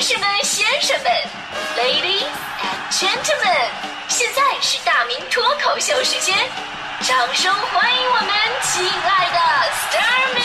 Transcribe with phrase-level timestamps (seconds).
[0.00, 1.12] 士们、先生们
[1.76, 2.24] ，Ladies
[2.58, 3.68] and Gentlemen，
[4.08, 6.34] 现在是大明脱口秀时间，
[7.02, 8.30] 掌声欢迎我们
[8.62, 9.36] 亲爱的
[9.70, 10.42] s t a r m y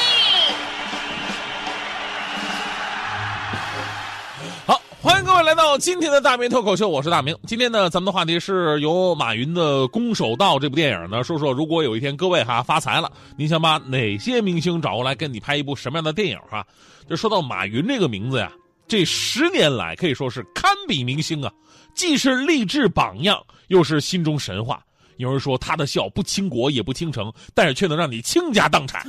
[4.66, 7.34] 好，欢迎各位来到今天的大明脱口秀，我是大明。
[7.48, 16.68] 今天呢，咱们的话题是由马云的《攻守道》这部电影呢，说说如果有一天各位哈发财了，你想把哪些明星找过来跟你拍一部什么样的电影哈？
[17.10, 18.52] 就说到马云这个名字呀，
[18.88, 21.52] 这十年来可以说是堪比明星啊，
[21.96, 24.82] 既是励志榜样，又是心中神话。
[25.18, 29.02] 有人说他的笑不倾国也不倾城，但是却能让你倾家荡产。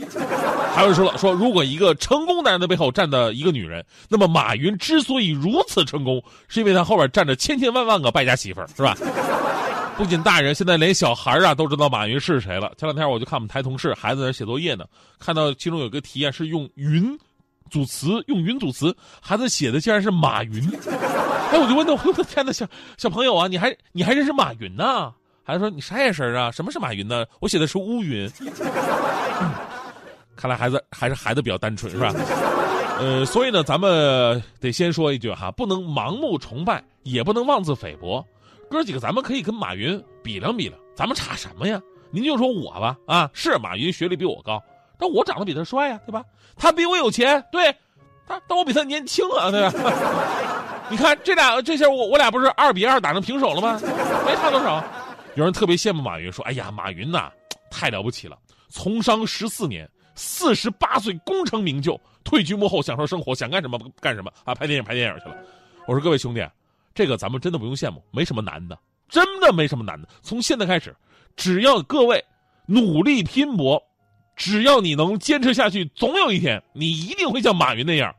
[0.73, 8.97] 还有人说了，说如果一个成功男人的背后站的一个女人，那么马云之所以如此成功，是因为他后边站着千千万万个败家媳妇儿，是吧？
[9.99, 12.71] 不仅大人，现在连小孩啊都知道马云是谁了。
[12.79, 14.85] 前两天我就看我们台同事孩子在那写作业呢，
[15.19, 17.19] 看到其中有个题啊是用云
[17.71, 20.69] 组词，用云组词，孩子写的竟然是马云。
[21.53, 22.67] 哎，我就问他， 我的天呐，小
[22.97, 25.13] 小朋友啊，你还你还认识马云呢？
[25.45, 26.51] 孩子说你啥眼神啊？
[26.51, 27.25] 什么是马云呢？
[27.41, 28.31] 我写的是乌云。
[30.35, 32.13] 看来孩子还是孩子比较单纯，是吧？
[32.99, 38.25] 呃，所以呢，咱们得先说一句哈，不能盲目崇拜，也不能妄自菲薄。
[38.69, 41.81] 哥几个，咱们可以跟马云比量比量，咱们差什么呀？
[42.11, 44.61] 您就说我吧，啊，是马云学历比我高，
[44.99, 46.25] 但我长得比他帅呀，对吧？
[46.57, 47.75] 他比我有钱，对，
[48.27, 49.73] 他但我比他年轻啊，对吧？
[50.89, 53.81] 你看这俩，这下我我俩不是二比二打成平手了吗？
[54.25, 54.83] 没差多少。
[55.35, 57.31] 有人特别羡慕马云，说：“哎呀，马云呐，
[57.71, 65.37] 太了不起了，从商十四年，四十八岁功成名就，退居幕后享受生活，想干什么干什么啊，拍电影拍电影去了。”
[65.87, 66.43] 我说：“各位兄弟，
[66.95, 68.79] 这个咱们真的不用羡慕，没什么难的，
[69.11, 70.09] 真的没什么难的。
[70.23, 70.97] 从现在开始，
[71.37, 72.25] 只要各位
[72.65, 73.83] 努力拼搏，
[74.37, 78.15] 只要你能坚持下去，总有一天你一定会像马云那样，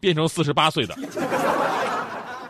[0.00, 0.96] 变成四十八岁的。”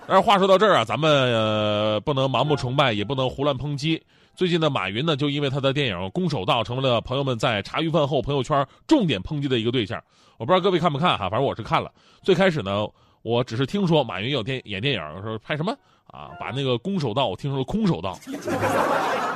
[0.07, 4.03] 但是话说到这儿啊，咱们呃不能盲目崇拜，也不能胡乱抨击。
[4.37, 9.99] 最近的马云呢，就因为他的电影《攻守道》，成为了朋友们在茶余饭后朋友圈重点抨击的一个对象。
[10.37, 11.91] 我不知道各位看不看哈，反正我是看了。
[12.23, 12.87] 最开始呢，
[13.23, 15.73] 我只是听说马云有电演电影，说拍什么
[16.09, 18.19] 啊，把那个《攻守道》我听说了《空手道》，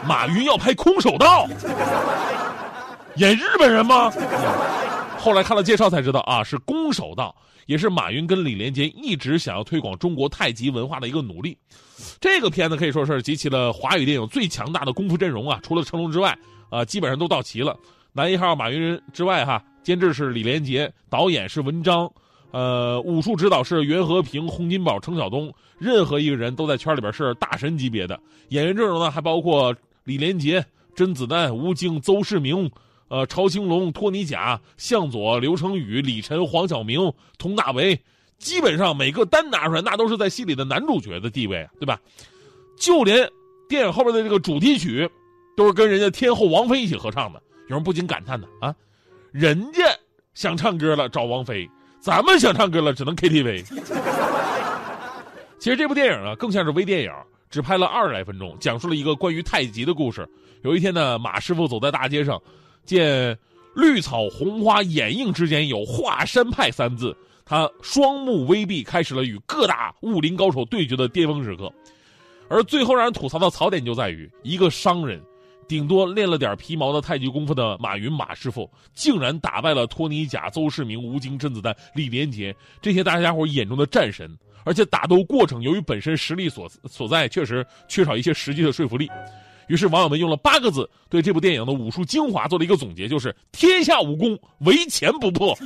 [0.06, 1.46] 马云要拍《空手道》，
[3.18, 4.12] 演日本人吗？
[5.18, 7.34] 后来看了介绍才知道啊，是攻守道，
[7.66, 11.58] 也是马云跟李连杰一直想要推广中国太极文化的一个努力。
[12.20, 16.36] 这个片子可以说是集齐了华语电影最强大的功夫阵容啊，除了成龙之外，
[16.70, 17.76] 啊，基本上都到齐了。
[18.12, 22.08] 男一号马云之外，哈，监制是李连杰，导演是文章，
[22.52, 28.18] 呃，武术指导是袁和平、洪金宝、程晓东，任何一个人都在圈里边是大神级别的。
[28.50, 29.74] 演员阵容呢，还包括
[30.04, 30.64] 李连杰、
[30.94, 32.70] 甄子丹、吴京、邹市明。
[33.08, 37.98] 呃，超兴龙、托尼贾、向佐、刘成宇、李晨、黄晓明、佟大为，
[38.38, 41.98] 基本上每个单拿出来，那都是在戏里的男主角的地位，对吧？
[42.76, 43.28] 就连
[43.66, 45.08] 电影后边的这个主题曲，
[45.56, 47.42] 都是跟人家天后王菲一起合唱的。
[47.68, 48.74] 有人不禁感叹呢：啊，
[49.32, 49.82] 人家
[50.34, 51.68] 想唱歌了找王菲，
[52.00, 53.64] 咱们想唱歌了只能 KTV。
[55.58, 57.10] 其实这部电影啊，更像是微电影，
[57.48, 60.28] 只拍了二十来分钟，讲述了一个关于太极的故事。
[60.62, 62.38] 有一天呢，马师傅走在大街上。
[62.88, 63.38] 见
[63.74, 71.70] 绿草红花掩映之间有华山派三字，他双目微闭，开始了与各大武林高手对决的巅峰时刻。
[72.48, 75.22] 而最后让人吐槽的槽点就在于，一个商人，
[75.68, 84.34] 顶多练了点皮毛的太极功夫的马云马师傅，竟然打败了托尼贾、邹市明、吴京、甄子丹、李连杰这些大家伙眼中的战神，
[84.64, 89.06] 而且打斗过程由于本身实力所所在，确实缺少一些实际的说服力。
[89.68, 95.56] 于是网友们用了八个字对这部电影的武术精华做了一个总结，就是“天下武功，唯钱不破”。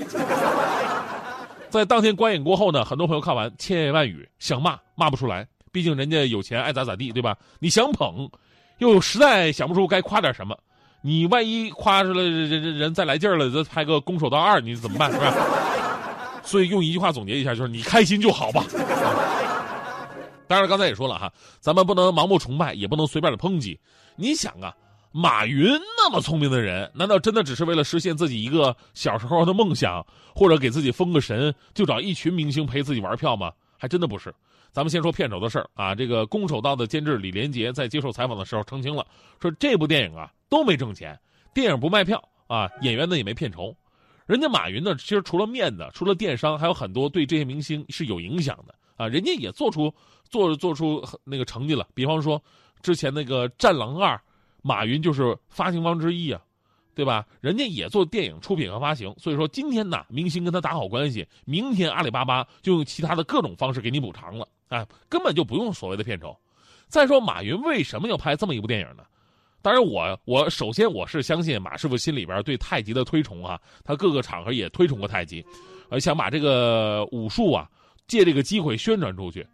[1.70, 7.34] 在当天观影过后呢，很多朋友看完千言万语，想骂骂不出来，毕竟人家有钱爱咋咋地，对吧？
[7.60, 8.28] 你想捧，
[8.78, 10.54] 又实在想不出该夸点什么。
[11.00, 15.10] 你万一夸出来人人人再来劲儿了，再拍个《攻守道二》，你怎么办？
[15.10, 15.34] 是吧？
[16.44, 18.64] 所以用一句话总结一下，就是你开心就好吧。
[20.52, 23.80] 当然，刚才也说了哈，咱们不能盲目崇拜，也不能随便的抨击。
[24.16, 24.76] 你想啊，
[25.10, 25.66] 马云
[25.96, 33.50] 那么聪明的人，难道真的只是为了实现自己一个小时候的梦想，或者给自己封个神，就找一群明星陪自己玩票吗？
[33.78, 34.30] 还真的不是。
[34.72, 35.94] 咱们先说片酬的事儿啊。
[35.94, 39.06] 这个《攻守道》的监制李连杰在接受采访的时候澄清了，
[39.40, 41.18] 说这部电影啊都没挣钱，
[41.54, 43.74] 电影不卖票啊，演员呢也没片酬。
[44.26, 49.08] 人家马云呢，其实除了面子，除了电商，还有很多对这些明星是有影响的啊。
[49.08, 49.90] 人家也做出。
[50.32, 52.42] 做做出那个成绩了，比方说
[52.80, 54.16] 之前那个《战狼二》，
[54.62, 56.42] 马云就是发行方之一啊。
[56.94, 57.26] 对吧？
[57.40, 66.36] 人家也做电影出品和发行，所以说今天呢，明星跟他打好关系，明天阿里巴巴就用其他的各种方式给你补偿了，哎，根本就不用所谓的片酬。
[66.88, 69.04] 再说马云为什么要拍这么一部电影呢？
[69.62, 75.42] 当然，我我首先我是相信马师傅心里边对太极的推崇啊，他各个场合也推崇过太极，
[75.88, 77.66] 呃，想把这个武术啊
[78.06, 79.46] 借这个机会宣传出去。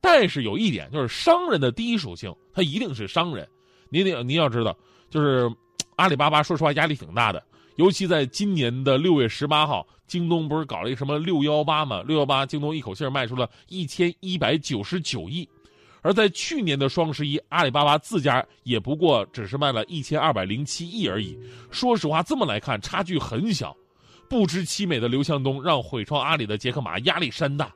[0.00, 3.46] 但是有一点就是商人的第一属性，他一定是商人。
[3.88, 4.76] 您得您要知道，
[5.10, 5.50] 就是
[5.96, 7.42] 阿里巴巴，说实话压力挺大的。
[7.76, 12.02] 尤其在今年的六月十八号，京东不是搞了一个什么六幺八嘛？
[12.02, 15.48] 六幺八，京东一口气卖出了一千一百九十九亿。
[16.02, 21.36] 而在去年的双十一，阿里巴巴自家也不过只是卖了一千二百零七亿而已。
[21.70, 23.76] 说实话，这么来看，差距很小。
[24.28, 27.72] 不知其美的刘强东让毁创阿里的杰克马压力山大。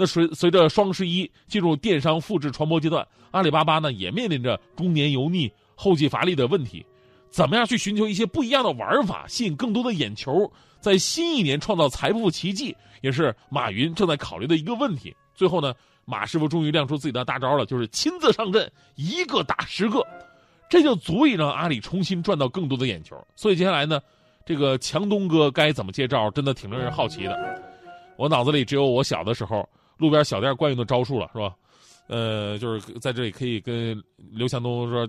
[0.00, 6.86] 那随随着双十一进入电商复制传播阶段，阿里巴巴呢也面临着中年油腻、后继乏力的问题。
[7.30, 10.48] 怎么样去寻求一些不一样的玩法，吸引更多的眼球，
[10.80, 15.12] 在新一年创造财富奇迹，也是马云正在考虑的一个问题。
[15.34, 15.74] 最后呢，
[16.04, 20.00] 马师傅终于亮出自己的大招了，就是亲自上阵，一个打十个，
[20.70, 23.20] 这就足以让阿里重新赚到更多的眼球。
[23.34, 24.00] 所以接下来呢，
[24.46, 27.62] 这个强东哥该怎么接招，真的挺令人好奇的。
[28.16, 29.68] 我脑子里只有我小的时候。
[29.98, 31.54] 路边小店惯用的招数了，是吧？
[32.06, 35.06] 呃，就是在这里可以跟刘强东说，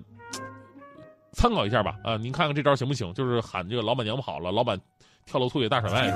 [1.32, 1.96] 参考一下吧。
[2.04, 3.10] 啊，您看看这招行不行？
[3.14, 4.78] 就是喊这个老板娘跑了，老板
[5.24, 6.10] 跳楼吐血大甩卖。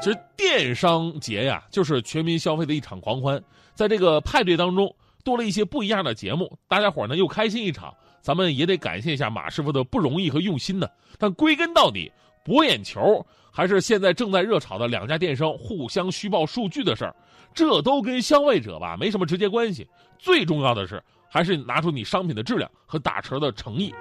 [0.00, 3.42] 其实电商节呀，就是全民消费的一场狂欢。
[3.74, 4.92] 在这个派对当中，
[5.22, 7.92] 多了一些不一样的节目，大家伙呢又开心一场。
[8.22, 10.88] 咱们也得感谢一下马师傅的不容易和用心呢。
[11.18, 12.10] 但归根到底，
[12.44, 13.24] 博眼球。
[13.54, 17.14] 还是现在正在热炒的两家电商互相虚报数据的事儿，
[17.52, 19.86] 这都跟消费者吧没什么直接关系。
[20.18, 23.94] 最重要的是，还是拿出你商品的质量和打折的诚意。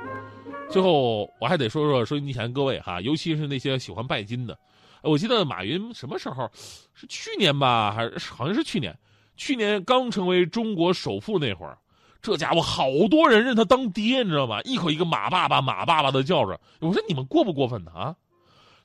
[0.69, 4.57] 最后，我还得说说收音机前各位哈，尤其是那些喜欢拜金的。
[5.03, 6.49] 我记得马云什么时候，
[6.93, 8.97] 是去年吧，还是好像是去年，
[9.35, 11.77] 去年刚成为中国首富那会儿，
[12.21, 14.61] 这家伙好多人认他当爹，你知道吗？
[14.61, 16.57] 一口一个马爸爸、马爸爸的叫着。
[16.79, 18.15] 我说你们过不过分呢啊？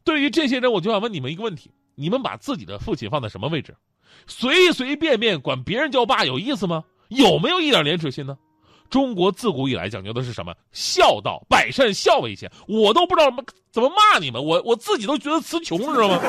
[0.07, 3.77] 对于这些人，我就想问你们一个问题：你们把自己的父亲放在什么位置？
[4.27, 6.85] 随随便便管别人叫爸有意思吗？
[7.09, 8.39] 有没有一点廉耻心呢？
[8.89, 10.55] 中国自古以来讲究的是什么？
[10.71, 12.49] 孝道，百善孝为先。
[12.69, 16.21] 我都不知道怎么怎么骂你们，我我自己都觉得词穷，知道吗？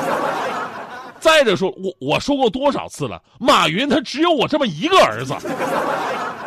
[1.20, 3.22] 再者说，我我说过多少次了？
[3.38, 5.34] 马云他只有我这么一个儿子，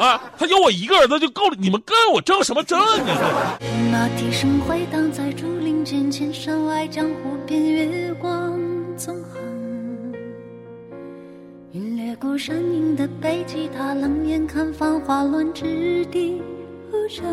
[0.01, 1.55] 啊，他有我一个儿子就够了。
[1.59, 2.79] 你们跟我争什么争？
[2.79, 3.59] 啊
[3.91, 8.59] 那笛声回荡在竹林间，千山外江湖边，月光
[8.97, 9.39] 纵横。
[11.73, 16.41] 云掠过山影的北极，他冷眼看繁华乱之地
[16.91, 17.23] 无声。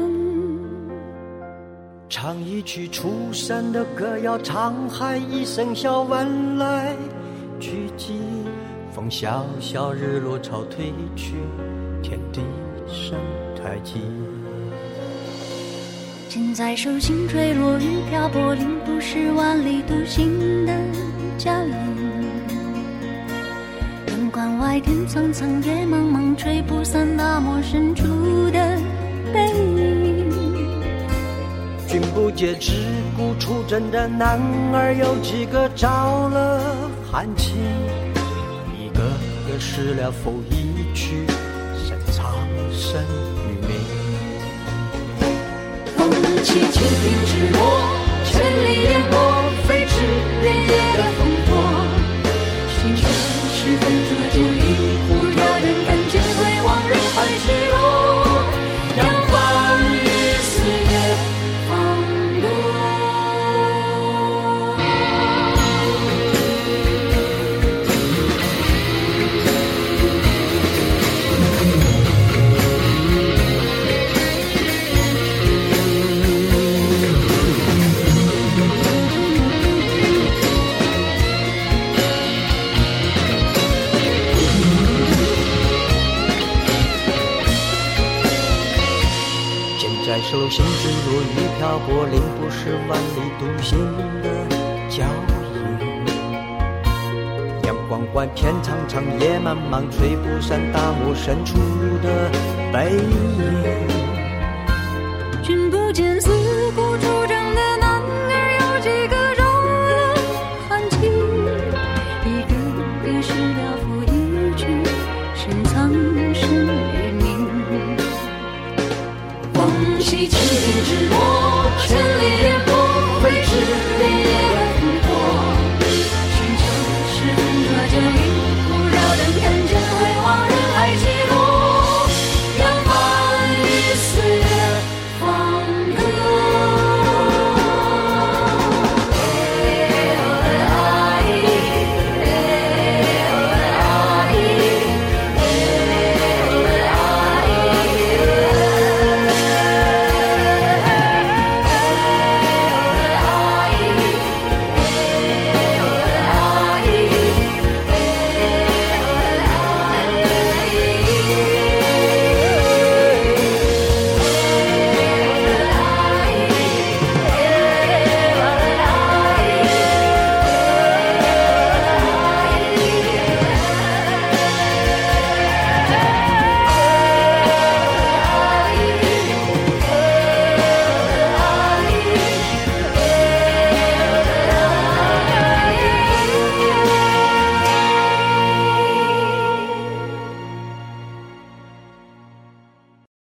[2.11, 6.27] 唱一曲出山的歌谣，沧海一声笑，万
[6.59, 6.93] 籁
[7.59, 8.13] 俱寂。
[8.93, 11.35] 风萧萧，日落潮退去，
[12.03, 12.41] 天地
[12.89, 13.19] 生
[13.57, 14.01] 太极。
[16.29, 20.73] 剑在手心坠落，雨漂泊，淋不是万里独行的
[21.39, 21.73] 脚印。
[24.09, 28.05] 阳关外，天苍苍，野茫茫，吹不散大漠深处
[28.51, 28.79] 的
[29.33, 30.29] 背影。
[31.89, 32.73] 君不见，只
[33.17, 34.39] 顾出征的男
[34.75, 37.57] 儿有几个着了寒情？
[38.79, 39.01] 一个
[39.51, 40.58] 个失了风，一
[46.43, 47.98] 起青云之国，
[89.79, 93.79] 手心之如雨漂泊，淋不是万里独行
[94.21, 94.27] 的
[94.89, 95.33] 脚印。
[97.63, 101.57] 阳光关，天苍苍，野茫茫，吹不散大漠深处
[102.03, 102.29] 的
[102.73, 103.07] 背影。
[105.45, 106.21] 君不见，